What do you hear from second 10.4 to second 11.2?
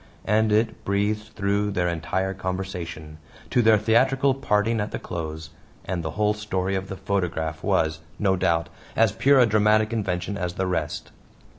the rest!